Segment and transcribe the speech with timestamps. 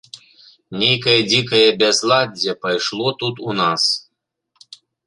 [0.83, 3.83] Нейкае дзікае бязладдзе пайшло тут у нас.